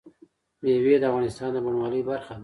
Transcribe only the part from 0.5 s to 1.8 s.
مېوې د افغانستان د